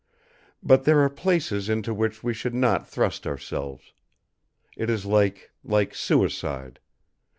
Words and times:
But 0.63 0.85
there 0.85 0.99
are 1.01 1.11
places 1.11 1.69
into 1.69 1.93
which 1.93 2.23
we 2.23 2.33
should 2.33 2.55
not 2.55 2.87
thrust 2.89 3.27
ourselves. 3.27 3.93
It 4.75 4.89
is 4.89 5.05
like 5.05 5.51
like 5.63 5.93
suicide. 5.93 6.79